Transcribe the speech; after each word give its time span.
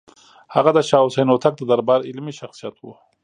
هغه 0.55 0.71
د 0.73 0.79
شاه 0.89 1.03
حسین 1.07 1.27
هوتک 1.29 1.53
د 1.57 1.63
دربار 1.71 1.99
علمي 2.09 2.33
شخصیت 2.41 2.75
و. 2.79 2.85